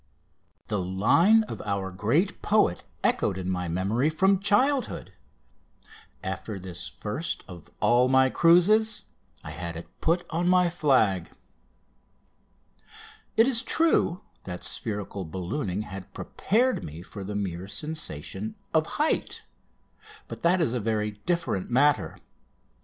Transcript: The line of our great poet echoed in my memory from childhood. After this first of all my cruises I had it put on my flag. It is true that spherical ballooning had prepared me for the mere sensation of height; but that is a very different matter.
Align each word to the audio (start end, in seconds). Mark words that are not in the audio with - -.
The 0.65 0.79
line 0.79 1.43
of 1.43 1.61
our 1.61 1.91
great 1.91 2.41
poet 2.41 2.83
echoed 3.03 3.37
in 3.37 3.51
my 3.51 3.67
memory 3.67 4.09
from 4.09 4.39
childhood. 4.39 5.13
After 6.23 6.57
this 6.57 6.89
first 6.89 7.43
of 7.47 7.69
all 7.81 8.07
my 8.09 8.31
cruises 8.31 9.03
I 9.43 9.51
had 9.51 9.75
it 9.77 9.87
put 10.01 10.25
on 10.31 10.49
my 10.49 10.69
flag. 10.71 11.29
It 13.37 13.45
is 13.45 13.61
true 13.61 14.23
that 14.45 14.63
spherical 14.63 15.23
ballooning 15.23 15.83
had 15.83 16.11
prepared 16.15 16.83
me 16.83 17.03
for 17.03 17.23
the 17.23 17.35
mere 17.35 17.67
sensation 17.67 18.55
of 18.73 18.87
height; 18.97 19.43
but 20.27 20.41
that 20.41 20.59
is 20.61 20.73
a 20.73 20.79
very 20.79 21.11
different 21.27 21.69
matter. 21.69 22.17